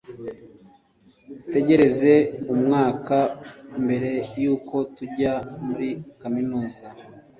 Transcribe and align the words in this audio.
dutegereza 1.27 2.15
umwaka 2.53 3.17
mbere 3.83 4.11
y’uko 4.41 4.75
tujya 4.95 5.33
muri 5.65 5.89
Kaminuza 6.21 6.87